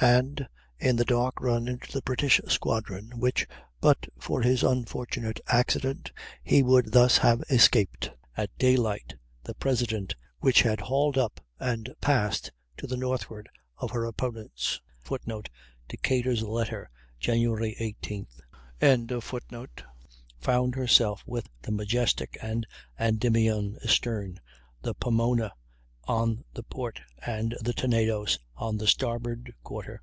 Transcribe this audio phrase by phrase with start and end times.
[0.00, 0.48] and
[0.80, 3.46] in the dark ran into the British squadron, which,
[3.80, 6.10] but for his unfortunate accident,
[6.42, 8.10] he would thus have escaped.
[8.36, 14.04] At daylight, the President, which had hauled up and passed to the northward of her
[14.04, 15.48] opponents, [Footnote:
[15.86, 16.90] Decatur's letter.
[17.20, 17.36] Jan.
[17.38, 18.40] 18th.]
[20.40, 22.66] found herself with the Majestic and
[22.98, 24.40] Endymion astern,
[24.80, 25.52] the Pomona
[26.08, 30.02] on the port and the Tenedos on the starboard quarter.